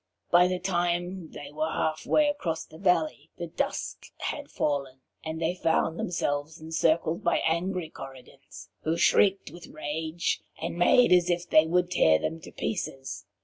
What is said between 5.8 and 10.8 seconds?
themselves encircled by angry Korrigans, who shrieked with rage and